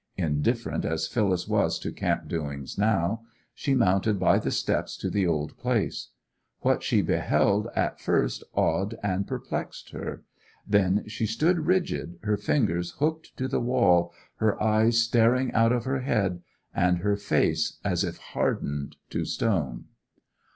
Indifferent 0.17 0.83
as 0.83 1.07
Phyllis 1.07 1.47
was 1.47 1.77
to 1.77 1.91
camp 1.91 2.27
doings 2.27 2.75
now, 2.75 3.21
she 3.53 3.75
mounted 3.75 4.19
by 4.19 4.39
the 4.39 4.49
steps 4.49 4.97
to 4.97 5.11
the 5.11 5.27
old 5.27 5.55
place. 5.59 6.07
What 6.61 6.81
she 6.81 7.03
beheld 7.03 7.67
at 7.75 7.99
first 7.99 8.43
awed 8.53 8.95
and 9.03 9.27
perplexed 9.27 9.91
her; 9.91 10.23
then 10.65 11.03
she 11.07 11.27
stood 11.27 11.67
rigid, 11.67 12.17
her 12.23 12.35
fingers 12.35 12.93
hooked 12.97 13.37
to 13.37 13.47
the 13.47 13.61
wall, 13.61 14.11
her 14.37 14.59
eyes 14.59 14.97
staring 15.03 15.53
out 15.53 15.71
of 15.71 15.85
her 15.85 15.99
head, 15.99 16.41
and 16.73 16.97
her 16.97 17.15
face 17.15 17.77
as 17.85 18.03
if 18.03 18.17
hardened 18.17 18.95
to 19.11 19.23
stone. 19.23 19.85